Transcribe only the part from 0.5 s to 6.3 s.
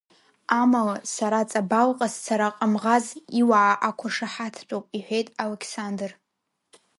Амала сара Ҵабалҟа сцара Ҟамӷаз иуаа ақәыршаҳаҭтәуп,— иҳәеит алықьсандр.